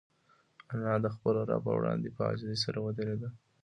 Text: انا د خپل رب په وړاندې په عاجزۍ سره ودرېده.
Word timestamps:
انا 0.73 0.93
د 1.03 1.05
خپل 1.15 1.35
رب 1.49 1.61
په 1.65 1.71
وړاندې 1.77 2.07
په 2.15 2.21
عاجزۍ 2.27 2.57
سره 2.65 2.77
ودرېده. 2.85 3.29